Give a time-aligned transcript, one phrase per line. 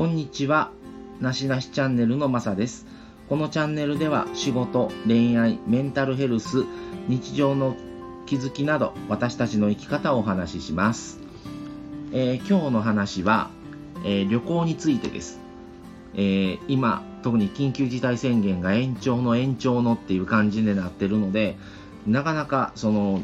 [0.00, 0.70] こんにちは。
[1.20, 2.86] なしなしチャンネルのまさです。
[3.28, 6.64] このチャンネルでは仕事、恋愛、メンタルヘルス、
[7.08, 7.76] 日常の
[8.24, 11.20] 気づきなど私たちの生き方をお話しします。
[12.14, 13.50] えー今日の話は、
[14.02, 15.38] えー旅行についてです。
[16.14, 21.58] えー今、特に緊急事態宣言が延長の延長のっていう感じになってるので、
[22.06, 23.20] なかなかその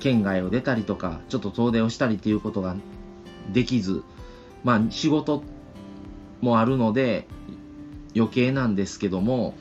[0.00, 2.74] 県外を出たりとか、ちょっと遠出をしたりっていうことが
[3.52, 4.02] できず、
[4.64, 5.44] まあ仕事
[6.40, 7.26] もあるので
[8.14, 9.54] 余計なんですけども、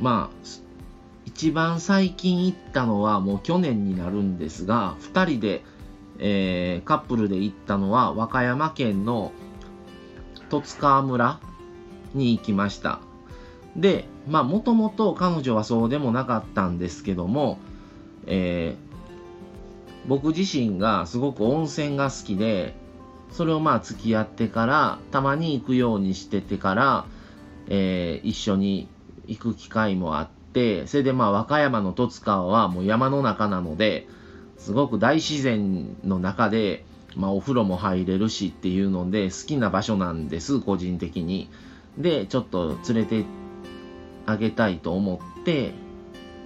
[0.00, 0.36] まあ、
[1.26, 5.62] 一番最近行ったのはもう去年になるんですが、2人で、
[6.18, 9.32] えーカップルで行ったのは和歌山県の
[10.50, 11.38] 十津川村
[12.14, 13.00] に行きました。
[13.76, 17.58] で、まあもともと彼女はそうでもなかったんですけども、
[18.26, 18.88] えー
[20.08, 22.74] 僕自身がすごく温泉が好きで、
[23.32, 27.06] それをまあ付き合ってから、たまに行くようにしててから、
[27.68, 28.88] えー一緒に
[29.26, 34.08] 行く機会もあって、それでまあ和歌山の十津川はもう山の中なので、
[34.56, 36.84] すごく大自然の中で、
[37.16, 41.48] まあお風呂も入れるしっていうので好きな場所なんです、個人的に。
[41.96, 43.24] で、ちょっと連れて
[44.26, 45.72] あげたいと思って、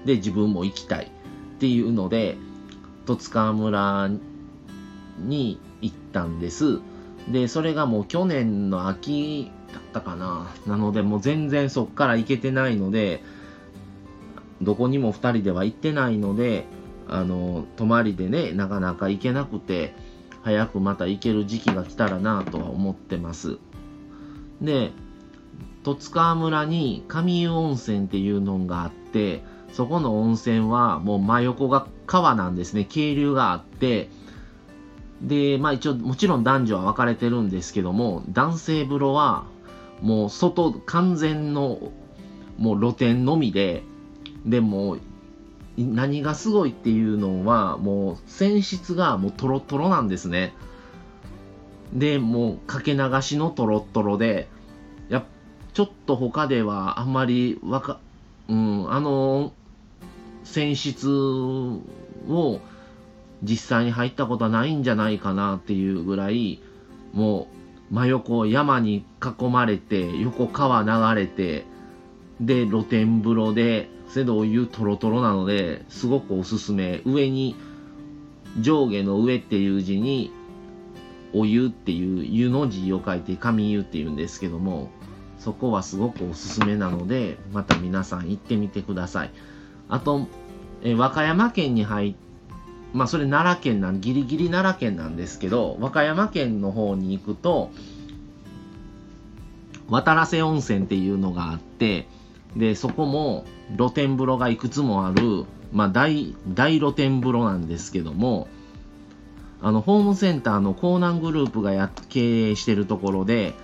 [0.04, 2.36] で、自分も行きたいっていうので、
[3.06, 4.10] 十津川村
[5.18, 6.80] に行ったんです。
[7.30, 10.48] で、それがもう去年の秋だったかな。
[10.66, 13.22] なので、もう全然そっから行けてないので、
[14.62, 16.66] どこにも2人では行ってないので、
[17.08, 19.94] あの、泊まりでね、なかなか行けなくて、
[20.42, 23.58] 早くまた行ける時期が来たらなとは思ってます。
[24.60, 24.92] で、
[25.84, 32.84] 十津川村に上湯温泉っていうのがあって、そこの温泉はもう真横が川なんですね。
[32.84, 34.10] 渓流があって、
[35.22, 39.44] で、まあ一応もちろん男女は分かれてるんですけども、男性風呂は
[40.00, 41.92] もう外完全の
[42.58, 43.82] もう露天のみで、
[44.44, 44.98] でも
[45.76, 50.52] 何がすごいっていうのはもう泉質がもうトロトロなんですね。
[51.92, 54.48] で、もうかけ流しのトロトロで、
[55.08, 55.24] や
[55.72, 58.00] ちょっと他ではあんまりわか、
[58.48, 59.52] うん、あの
[60.44, 61.80] 泉質を
[63.42, 66.60] 実際に入ったことはないんじゃないかなっていうぐらい
[67.12, 67.48] も
[67.90, 71.66] う真横山に囲まれて横川流れて
[72.40, 77.00] で露天風呂でそれでお湯トロトロなのですごくおすすめ。
[77.04, 77.56] 上に
[78.60, 80.30] 上下の上っていう字に
[81.32, 84.90] お湯っていう湯の字を書いて上湯っていうんですけども
[85.38, 89.30] そこはすごくおすすめなのでまた皆さん行ってみてください。
[89.88, 90.26] あと
[90.82, 92.14] え和歌山県に入っ
[92.92, 97.70] まあそれ奈良県なんギリギリ奈良県なんですけど和歌山県の方に行くと
[99.88, 102.06] 渡良瀬温泉っていうのがあって
[102.56, 103.44] でそこも
[103.76, 108.48] 露天風呂がいくつもある、まあ、大大露天風呂なんですけども
[109.62, 113.54] あのホームセンターの江南グループがや経営してるところで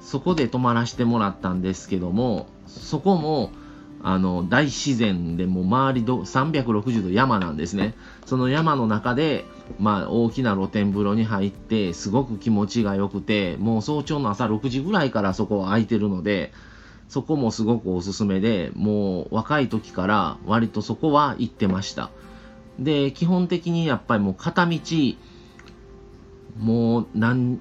[0.00, 3.50] そこで泊まらせてもらったんですけどもそこも
[4.06, 7.94] あの大自然でもう周りど360度山なんですね。
[8.26, 9.46] その山の中で、
[9.80, 16.52] まあ、大きな露天風呂に入ってすごく気持ちが良くてもう早朝の朝6時ぐらいからそこは空いてるので
[17.08, 22.10] そこもすごくおすすめでもう若い時から割とそこは行ってました。
[22.78, 24.78] で基本的にやっぱりもう片道
[26.58, 27.58] もう何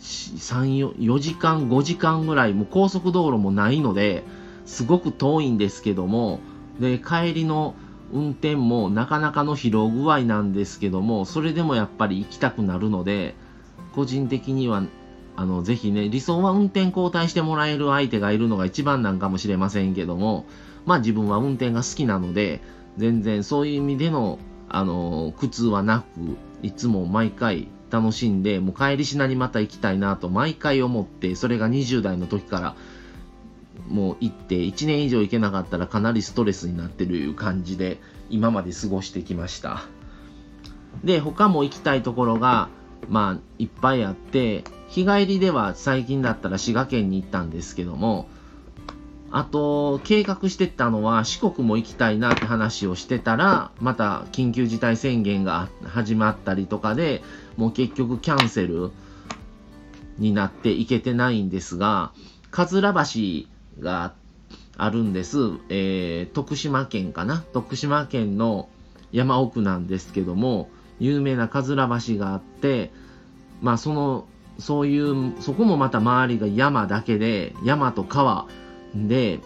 [0.00, 4.24] 3 4時間5時間ぐらいもう高速道路もないので
[4.64, 6.40] すごく遠いんですけども
[6.80, 7.74] で帰りの
[8.12, 13.34] 運転もなかなかの疲労具合なんですけどもそれでもやっぱり行きたくなるので
[13.94, 14.82] 個人的には
[15.34, 20.46] あのぜひね理想は運転交代してもらえる相手がいるのが一番なんかもしれませんけども
[20.84, 22.60] まあ自分は運転が好きなので
[22.98, 26.06] 全然そういう意味でのあの苦痛はなく
[26.62, 32.76] いつも毎回楽しんでもう帰りしなにまた行きたいなと毎回思ってそれが20代の時から
[33.92, 38.00] もう行って1年以上行けなかったらかなりストレスになってるいう感じで
[38.30, 39.82] 今まで過ごしてきました。
[41.04, 42.68] で他も行きたいところが
[43.08, 48.28] まあいっぱいあって日帰りでは最近だったら滋賀県に行ったんですけども
[49.30, 57.22] あと計画してたのは四国も行きたいなって話をしてたらまた緊急事態宣言が始まったりとかで
[57.56, 58.90] もう結局キャンセル
[60.18, 62.12] になって行けてないんですが
[62.50, 64.14] 桂橋が
[64.76, 65.38] あるんです、
[65.68, 67.44] えー徳島県かな？
[67.52, 68.68] 徳島県の
[69.12, 72.90] 山奥なんですけども有名な桂橋があって
[73.60, 74.26] まあその
[74.58, 78.46] そういうそこもまた周りが山だけで山と川
[78.94, 79.40] で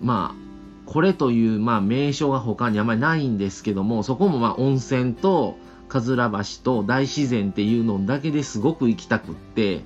[0.00, 0.40] まあ
[0.86, 5.56] これという、まあ、名称が他にあまりないんですけどもそこもまあ温泉と
[5.88, 9.82] かずら橋と大自然っていうのだけですごく行きたくって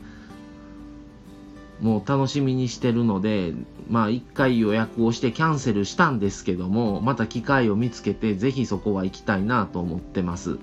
[1.81, 3.53] もう楽しみにしてるので
[3.89, 10.59] まあ一回予約をしてキャンセルしたんですけどもまた機会を見つけてぜひそこは行きたいなと思ってます。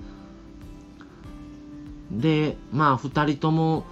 [2.10, 3.84] でまあ2人とも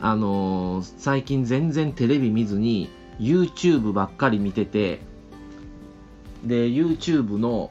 [0.00, 5.00] あのー、最近全然テレビ見ずに YouTube ばっかり見てて
[6.44, 7.70] で YouTube の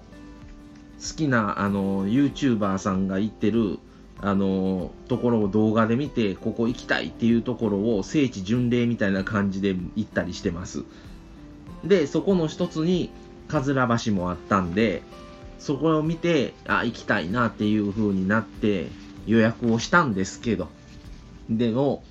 [0.99, 3.79] 好きなあの YouTuber さんが行ってる
[4.21, 10.83] あのところを動画で見てここ行きたいっていうところを聖地巡礼みたいな感じで行ったりしてます。
[11.83, 13.11] でそこの一つに
[13.47, 15.03] かずら橋もあったんで
[15.59, 18.87] そこを見てあ行きたいなっていう風になって
[19.27, 20.69] 予約をしたんですけど。
[21.49, 22.03] でも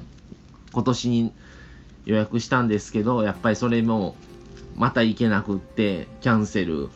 [0.72, 1.32] 今年に
[2.04, 4.16] 予約したんですけどやっぱりそれも
[4.76, 6.88] また行けなくってキャンセル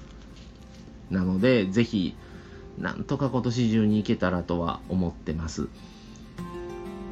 [1.10, 2.14] なのでぜひ
[2.80, 5.68] なんとか今年中に行けたらとは思ってます。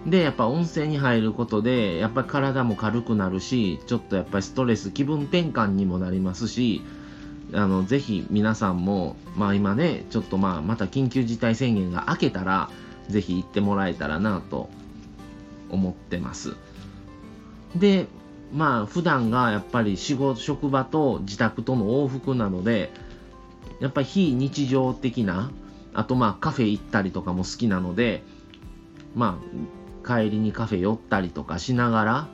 [0.06, 6.80] でやっぱ温泉に入ることでやっぱり体も軽くなるしちょっとやっぱりストレス気分転換にもなりますし
[7.52, 12.70] あのぜひ皆さんもまあ今ねちょっとまあまた緊急事態宣言が明けたら
[13.08, 14.68] ぜひ行ってもらえたらなと
[15.70, 16.54] 思ってます。
[17.74, 18.06] で
[18.52, 22.92] まあ普段がやっぱり仕事職場と自宅との往復なので
[23.80, 25.50] やっぱり非日常的な
[25.94, 28.22] あとまあカフェ行ったりとかも好きなので
[29.14, 32.28] まあ帰りにカフェ寄ったりとかしながら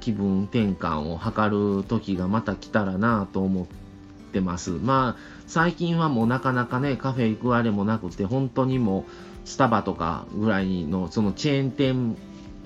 [0.00, 3.66] 気分転換を図る時がまた来たらなと思っ
[4.32, 4.70] てます。
[4.70, 12.16] まあ最近はもうなかなかねカフェ行くあれもなくて本当にもうスタバとかぐらいのそのチェーン店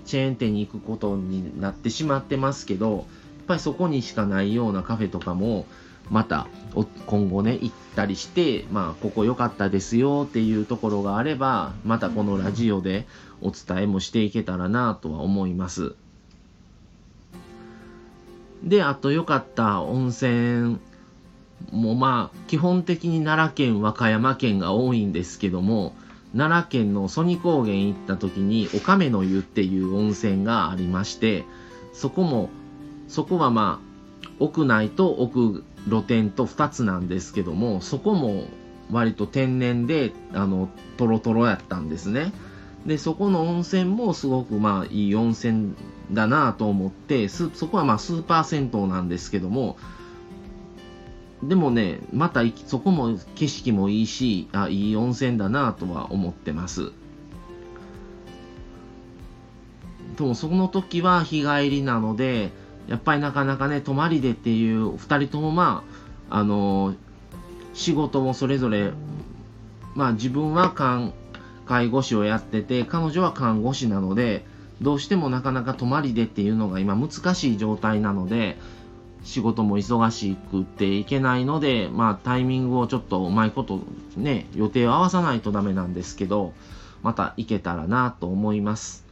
[0.05, 3.05] チェーン店に行くことになってしまってますけどやっ
[3.49, 5.67] ぱりそこにしかないようなカフェとかも
[6.11, 6.47] また
[7.07, 13.07] 今後ね行ったりしてまあここ良かったですよっていうところがあればまたこのラジオで
[13.41, 15.95] お伝えもしていけたらなとは思います。
[18.63, 20.79] であと良かった温泉
[21.71, 25.95] もまあ基本的に奈良県和歌山県が多いんですけども
[26.37, 31.45] 奈良県の曽爾高原行った時にお亀の湯っていう温泉がありまして
[31.93, 32.51] そこも
[33.09, 38.45] そこはまあ屋内と屋露天と2つなんですけどもそこも
[38.91, 42.33] 割と天然であのトロトロやったんですね。
[42.87, 45.75] でそこの温泉もすごくまあいい温泉
[46.13, 49.77] だなぁと思ってそこはまあスーパー銭湯なんですけども
[51.43, 56.93] でもねまたそこも景色もいいしあいい温泉だなぁとは思ってます。
[60.17, 62.51] でもその時は日帰りなので
[62.89, 65.85] やっぱりなかなかね、泊まりでっていう、2人ともま
[66.31, 66.97] あ、あのー、
[67.75, 68.93] 仕事もそれぞれ、
[69.95, 70.73] まあ自分は
[71.67, 74.45] 介護士をやってて、彼女は看護師なので、
[74.81, 78.57] どうしてもなかなか泊まりでっていうのが今難しい状態なので、
[79.25, 83.81] 仕事も忙しくっていけないので、まあタイミングをちょっとうまいこと
[84.17, 86.53] ね、予定を合わさないとダメなんですけど、
[87.03, 89.06] また行けたらなと思います。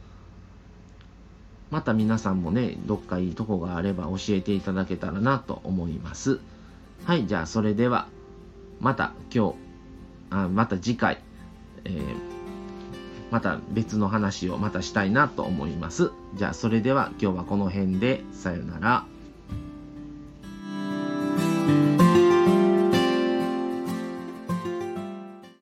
[1.71, 6.39] また皆さんもね、どっかいいとこがあれば教えていただけたらなと思います。
[7.05, 8.07] はい、じゃあそれでは、
[8.79, 9.55] また今日、
[10.29, 11.21] あまた次回、
[11.85, 12.01] えー、
[13.31, 16.11] また別の話をまたしたいなと思います。
[16.35, 19.14] じゃあそれでは今日はこの辺で、さよなら。